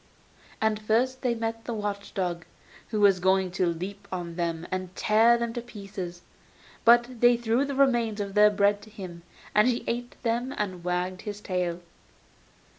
And 0.59 0.79
first 0.81 1.21
they 1.21 1.35
met 1.35 1.65
the 1.65 1.75
watch 1.75 2.15
dog, 2.15 2.43
who 2.87 2.99
was 3.01 3.19
going 3.19 3.51
to 3.51 3.67
leap 3.67 4.07
on 4.11 4.35
them 4.35 4.65
and 4.71 4.95
tear 4.95 5.37
them 5.37 5.53
to 5.53 5.61
pieces; 5.61 6.23
but 6.83 7.19
they 7.21 7.37
threw 7.37 7.65
the 7.65 7.75
remains 7.75 8.19
of 8.19 8.33
their 8.33 8.49
bread 8.49 8.81
to 8.81 8.89
him, 8.89 9.21
and 9.53 9.67
he 9.67 9.83
ate 9.85 10.15
them 10.23 10.55
and 10.57 10.83
wagged 10.83 11.21
his 11.21 11.39
tail. 11.39 11.81